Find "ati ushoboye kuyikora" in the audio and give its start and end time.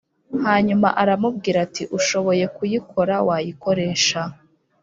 1.65-3.15